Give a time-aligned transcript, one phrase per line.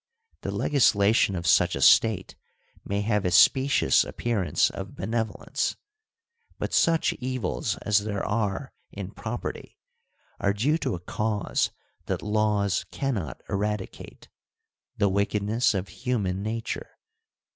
[0.41, 2.35] The legislation of such a State
[2.83, 5.75] may have a specious appearance of benevolence,
[6.57, 9.77] but such evils as there are in property
[10.39, 11.69] are due to a cause
[12.07, 14.27] that laws cannot eradicate:
[14.97, 16.97] the wickedness of human nature.